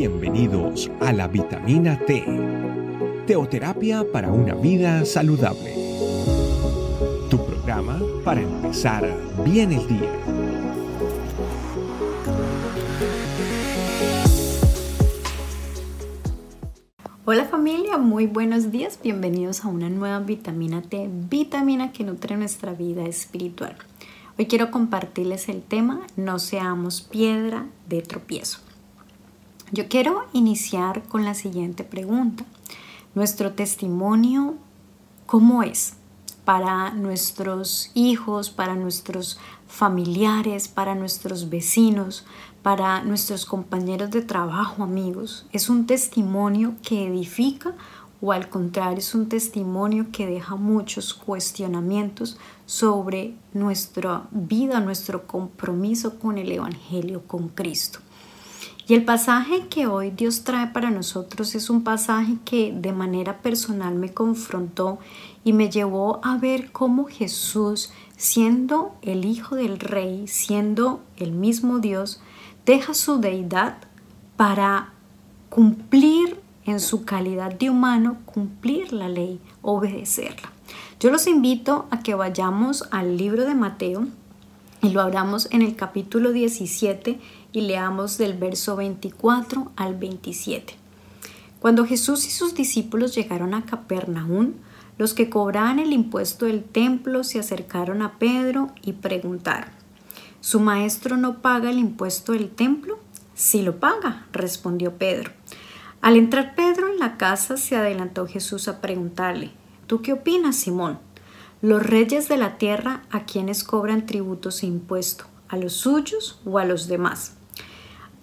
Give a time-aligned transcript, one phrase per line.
[0.00, 2.24] Bienvenidos a la vitamina T,
[3.26, 5.74] teoterapia para una vida saludable.
[7.28, 10.10] Tu programa para empezar bien el día.
[17.26, 22.72] Hola familia, muy buenos días, bienvenidos a una nueva vitamina T, vitamina que nutre nuestra
[22.72, 23.76] vida espiritual.
[24.38, 28.69] Hoy quiero compartirles el tema No seamos piedra de tropiezo.
[29.72, 32.44] Yo quiero iniciar con la siguiente pregunta.
[33.14, 34.56] Nuestro testimonio,
[35.26, 35.94] ¿cómo es?
[36.44, 39.38] Para nuestros hijos, para nuestros
[39.68, 42.26] familiares, para nuestros vecinos,
[42.62, 45.46] para nuestros compañeros de trabajo, amigos.
[45.52, 47.76] ¿Es un testimonio que edifica
[48.20, 56.18] o al contrario es un testimonio que deja muchos cuestionamientos sobre nuestra vida, nuestro compromiso
[56.18, 58.00] con el Evangelio, con Cristo?
[58.90, 63.38] Y el pasaje que hoy Dios trae para nosotros es un pasaje que de manera
[63.38, 64.98] personal me confrontó
[65.44, 71.78] y me llevó a ver cómo Jesús, siendo el Hijo del Rey, siendo el mismo
[71.78, 72.20] Dios,
[72.66, 73.76] deja su deidad
[74.36, 74.92] para
[75.50, 80.50] cumplir en su calidad de humano, cumplir la ley, obedecerla.
[80.98, 84.08] Yo los invito a que vayamos al libro de Mateo
[84.82, 87.18] y lo abramos en el capítulo 17
[87.52, 90.74] y leamos del verso 24 al 27.
[91.60, 94.54] Cuando Jesús y sus discípulos llegaron a Capernaum,
[94.96, 99.70] los que cobraban el impuesto del templo se acercaron a Pedro y preguntaron,
[100.40, 102.98] ¿Su maestro no paga el impuesto del templo?
[103.34, 105.32] Sí lo paga, respondió Pedro.
[106.00, 109.50] Al entrar Pedro en la casa se adelantó Jesús a preguntarle,
[109.86, 110.98] ¿Tú qué opinas, Simón?
[111.62, 116.58] Los reyes de la tierra a quienes cobran tributos e impuesto, ¿a los suyos o
[116.58, 117.34] a los demás?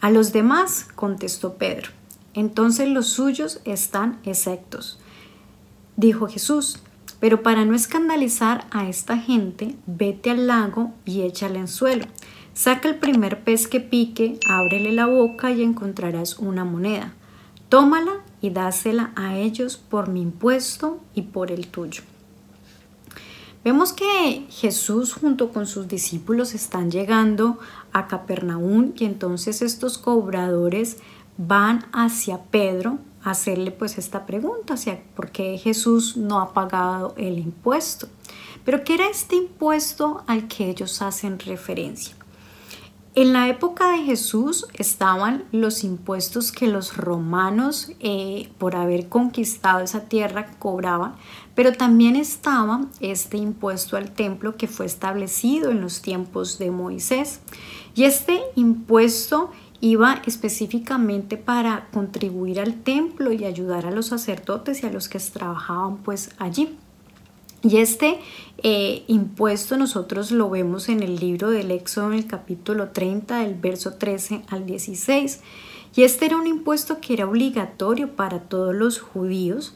[0.00, 1.90] A los demás, contestó Pedro,
[2.32, 4.98] entonces los suyos están exceptos.
[5.96, 6.78] Dijo Jesús,
[7.20, 12.06] pero para no escandalizar a esta gente, vete al lago y échale en suelo.
[12.54, 17.12] Saca el primer pez que pique, ábrele la boca y encontrarás una moneda.
[17.68, 22.02] Tómala y dásela a ellos por mi impuesto y por el tuyo.
[23.66, 27.58] Vemos que Jesús junto con sus discípulos están llegando
[27.92, 30.98] a Capernaum y entonces estos cobradores
[31.36, 37.14] van hacia Pedro a hacerle pues esta pregunta, hacia por qué Jesús no ha pagado
[37.16, 38.06] el impuesto.
[38.64, 42.14] Pero ¿qué era este impuesto al que ellos hacen referencia?
[43.16, 49.80] En la época de Jesús estaban los impuestos que los romanos, eh, por haber conquistado
[49.80, 51.14] esa tierra, cobraban,
[51.54, 57.40] pero también estaba este impuesto al templo que fue establecido en los tiempos de Moisés.
[57.94, 59.50] Y este impuesto
[59.80, 65.18] iba específicamente para contribuir al templo y ayudar a los sacerdotes y a los que
[65.20, 66.76] trabajaban pues allí.
[67.62, 68.18] Y este
[68.62, 73.54] eh, impuesto nosotros lo vemos en el libro del Éxodo en el capítulo 30 del
[73.54, 75.40] verso 13 al 16.
[75.94, 79.74] Y este era un impuesto que era obligatorio para todos los judíos,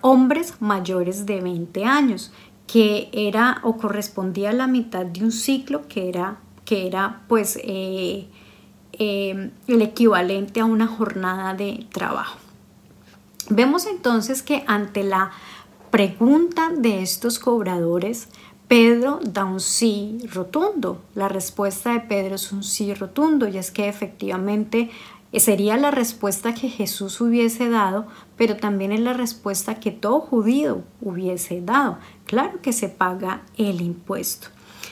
[0.00, 2.32] hombres mayores de 20 años,
[2.66, 7.58] que era o correspondía a la mitad de un ciclo que era, que era pues
[7.62, 8.26] eh,
[8.92, 12.38] eh, el equivalente a una jornada de trabajo.
[13.48, 15.30] Vemos entonces que ante la
[15.90, 18.28] pregunta de estos cobradores,
[18.68, 21.00] Pedro da un sí rotundo.
[21.14, 24.90] La respuesta de Pedro es un sí rotundo y es que efectivamente
[25.34, 30.82] sería la respuesta que Jesús hubiese dado, pero también es la respuesta que todo judío
[31.00, 31.98] hubiese dado.
[32.24, 34.48] Claro que se paga el impuesto.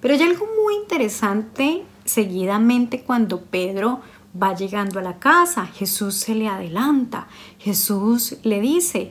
[0.00, 4.00] Pero hay algo muy interesante seguidamente cuando Pedro
[4.40, 7.26] va llegando a la casa, Jesús se le adelanta,
[7.58, 9.10] Jesús le dice,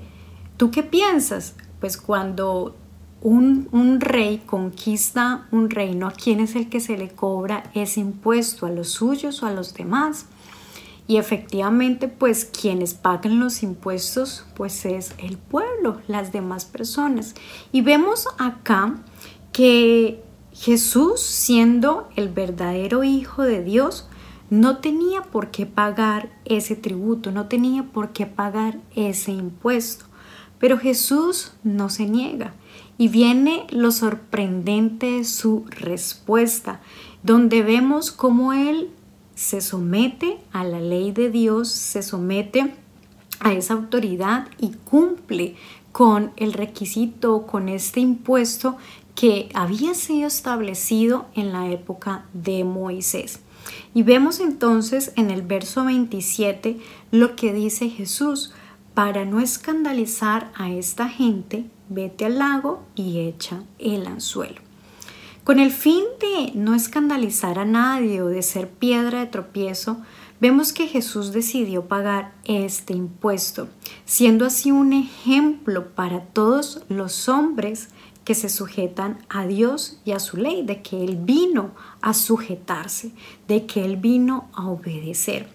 [0.57, 1.55] ¿tú qué piensas?
[1.85, 2.75] Pues cuando
[3.21, 8.65] un, rey conquista un reino, ¿a quién es el que se le cobra ese impuesto?
[8.65, 10.25] ¿A los suyos o a los demás?
[11.05, 17.35] Y efectivamente, pues quienes pagan los impuestos, pues es el pueblo, las demás personas.
[17.71, 18.95] Y vemos acá
[19.51, 20.23] que
[20.53, 24.07] Jesús, siendo el verdadero Hijo de Dios,
[24.49, 30.05] no tenía por qué pagar ese tributo, no tenía por qué pagar ese impuesto.
[30.65, 32.55] Pero Jesús no se niega
[32.97, 36.81] y viene lo sorprendente de su respuesta,
[37.21, 38.89] donde vemos cómo Él
[39.35, 42.73] se somete a la ley de Dios, se somete
[43.41, 45.55] a esa autoridad y cumple
[45.91, 48.75] con el requisito, con este impuesto
[49.13, 53.39] que había sido establecido en la época de Moisés.
[53.93, 56.79] Y vemos entonces en el verso 27
[57.11, 58.51] lo que dice Jesús,
[58.95, 64.61] para no escandalizar a esta gente, vete al lago y echa el anzuelo.
[65.43, 69.97] Con el fin de no escandalizar a nadie o de ser piedra de tropiezo,
[70.39, 73.67] vemos que Jesús decidió pagar este impuesto,
[74.05, 77.89] siendo así un ejemplo para todos los hombres
[78.23, 81.71] que se sujetan a Dios y a su ley, de que Él vino
[82.01, 83.11] a sujetarse,
[83.47, 85.54] de que Él vino a obedecer.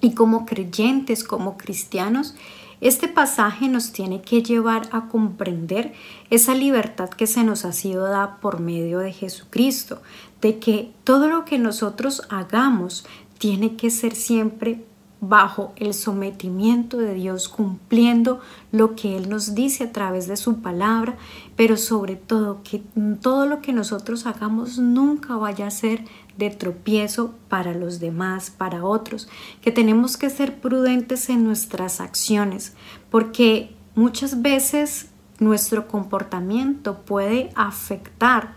[0.00, 2.34] Y como creyentes, como cristianos,
[2.80, 5.94] este pasaje nos tiene que llevar a comprender
[6.28, 10.02] esa libertad que se nos ha sido dada por medio de Jesucristo,
[10.42, 13.06] de que todo lo que nosotros hagamos
[13.38, 14.84] tiene que ser siempre
[15.20, 18.40] bajo el sometimiento de Dios, cumpliendo
[18.70, 21.16] lo que Él nos dice a través de su palabra,
[21.56, 22.82] pero sobre todo que
[23.22, 26.04] todo lo que nosotros hagamos nunca vaya a ser
[26.36, 29.28] de tropiezo para los demás, para otros,
[29.62, 32.74] que tenemos que ser prudentes en nuestras acciones,
[33.10, 38.54] porque muchas veces nuestro comportamiento puede afectar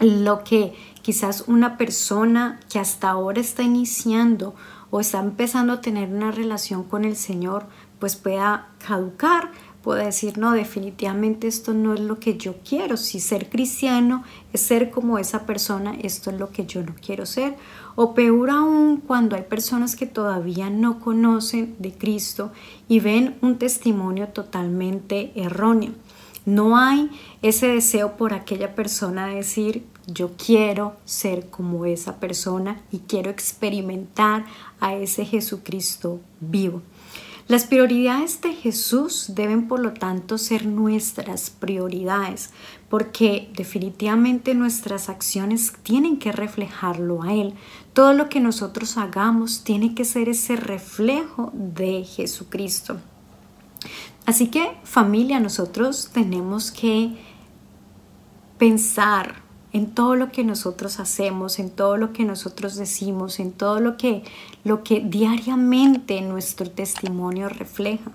[0.00, 4.54] lo que quizás una persona que hasta ahora está iniciando
[4.90, 7.66] o está empezando a tener una relación con el Señor,
[7.98, 9.50] pues pueda caducar,
[9.82, 12.96] pueda decir, no, definitivamente esto no es lo que yo quiero.
[12.96, 17.26] Si ser cristiano es ser como esa persona, esto es lo que yo no quiero
[17.26, 17.56] ser.
[17.94, 22.52] O peor aún cuando hay personas que todavía no conocen de Cristo
[22.88, 25.92] y ven un testimonio totalmente erróneo.
[26.44, 27.10] No hay
[27.42, 33.30] ese deseo por aquella persona de decir, yo quiero ser como esa persona y quiero
[33.30, 34.46] experimentar
[34.80, 36.80] a ese Jesucristo vivo.
[37.48, 42.50] Las prioridades de Jesús deben por lo tanto ser nuestras prioridades,
[42.90, 47.54] porque definitivamente nuestras acciones tienen que reflejarlo a Él.
[47.94, 52.98] Todo lo que nosotros hagamos tiene que ser ese reflejo de Jesucristo.
[54.26, 57.16] Así que familia, nosotros tenemos que
[58.58, 63.80] pensar en todo lo que nosotros hacemos, en todo lo que nosotros decimos, en todo
[63.80, 64.24] lo que,
[64.64, 68.12] lo que diariamente nuestro testimonio refleja.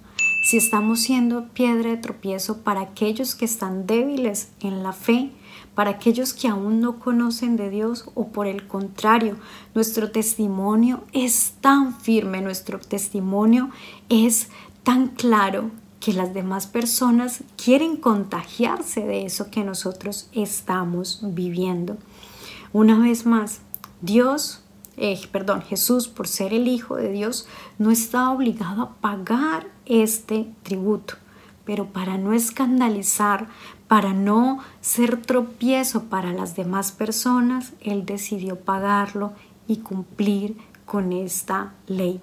[0.49, 5.31] Si estamos siendo piedra de tropiezo para aquellos que están débiles en la fe,
[5.75, 9.37] para aquellos que aún no conocen de Dios o por el contrario,
[9.73, 13.69] nuestro testimonio es tan firme, nuestro testimonio
[14.09, 14.49] es
[14.83, 15.71] tan claro
[16.03, 21.95] que las demás personas quieren contagiarse de eso que nosotros estamos viviendo.
[22.73, 23.61] Una vez más,
[24.01, 24.61] Dios,
[24.97, 27.47] eh, perdón, Jesús, por ser el Hijo de Dios,
[27.77, 31.13] no está obligado a pagar este tributo,
[31.63, 33.47] pero para no escandalizar,
[33.87, 39.31] para no ser tropiezo para las demás personas, Él decidió pagarlo
[39.69, 42.19] y cumplir con esta ley.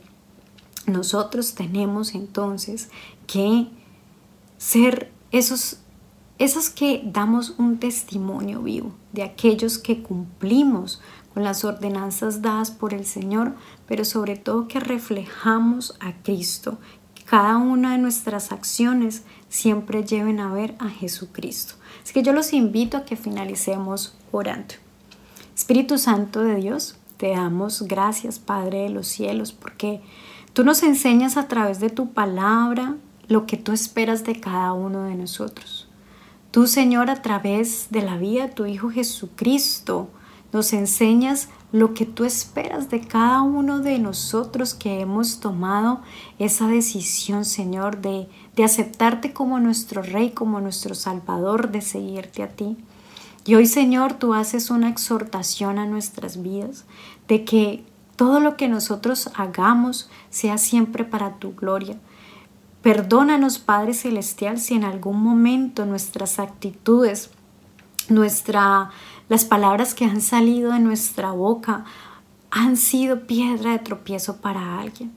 [0.90, 2.90] Nosotros tenemos entonces
[3.26, 3.68] que
[4.58, 5.78] ser esos,
[6.38, 11.00] esos que damos un testimonio vivo de aquellos que cumplimos
[11.32, 13.54] con las ordenanzas dadas por el Señor,
[13.86, 16.78] pero sobre todo que reflejamos a Cristo,
[17.24, 21.74] cada una de nuestras acciones siempre lleven a ver a Jesucristo.
[22.02, 24.74] Así que yo los invito a que finalicemos orando.
[25.54, 30.00] Espíritu Santo de Dios, te damos gracias, Padre de los cielos, porque
[30.52, 32.96] tú nos enseñas a través de tu palabra,
[33.28, 35.88] lo que tú esperas de cada uno de nosotros.
[36.50, 40.10] Tú, Señor, a través de la vida de tu Hijo Jesucristo,
[40.52, 46.00] nos enseñas lo que tú esperas de cada uno de nosotros que hemos tomado
[46.40, 52.48] esa decisión, Señor, de, de aceptarte como nuestro Rey, como nuestro Salvador, de seguirte a
[52.48, 52.76] ti.
[53.44, 56.84] Y hoy, Señor, tú haces una exhortación a nuestras vidas
[57.28, 57.84] de que
[58.20, 61.96] todo lo que nosotros hagamos sea siempre para tu gloria,
[62.82, 67.30] Perdónanos, Padre Celestial, si en algún momento nuestras actitudes,
[68.10, 68.90] nuestra,
[69.30, 71.86] las palabras que han salido de nuestra boca
[72.50, 75.12] han sido piedra de tropiezo para alguien.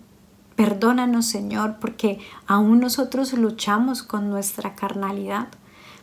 [0.55, 5.49] Perdónanos, Señor, porque aún nosotros luchamos con nuestra carnalidad,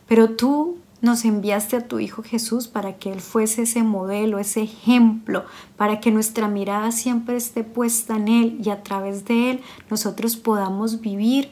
[0.07, 4.61] pero tú nos enviaste a tu Hijo Jesús para que Él fuese ese modelo, ese
[4.61, 5.45] ejemplo,
[5.77, 10.37] para que nuestra mirada siempre esté puesta en Él y a través de Él nosotros
[10.37, 11.49] podamos vivir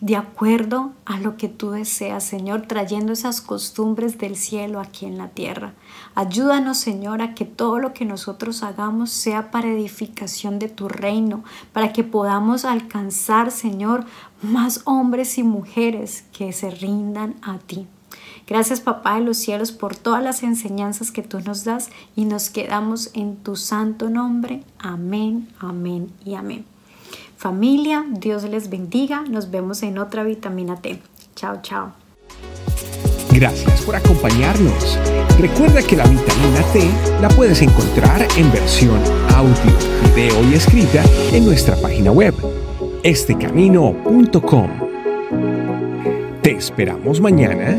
[0.00, 5.16] de acuerdo a lo que tú deseas, Señor, trayendo esas costumbres del cielo aquí en
[5.16, 5.72] la tierra.
[6.14, 11.44] Ayúdanos, Señor, a que todo lo que nosotros hagamos sea para edificación de tu reino,
[11.72, 14.04] para que podamos alcanzar, Señor,
[14.42, 17.86] más hombres y mujeres que se rindan a ti.
[18.46, 22.48] Gracias papá de los cielos por todas las enseñanzas que tú nos das y nos
[22.48, 24.62] quedamos en tu santo nombre.
[24.78, 26.64] Amén, amén y amén.
[27.36, 29.22] Familia, Dios les bendiga.
[29.22, 31.00] Nos vemos en otra vitamina T.
[31.34, 31.92] Chao, chao.
[33.32, 34.98] Gracias por acompañarnos.
[35.38, 36.88] Recuerda que la vitamina T
[37.20, 38.98] la puedes encontrar en versión
[39.34, 39.76] audio,
[40.14, 42.34] video y escrita en nuestra página web,
[43.02, 44.70] estecamino.com.
[46.42, 47.78] Te esperamos mañana